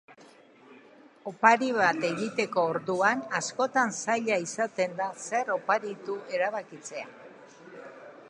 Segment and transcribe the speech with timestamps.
[1.31, 7.07] Opari bat egiteko orduan, askotan zaila izaten da zer oparitu erabakitzea.